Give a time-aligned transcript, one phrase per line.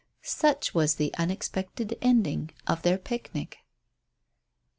[0.23, 3.59] Such was the unexpected ending of their picnic.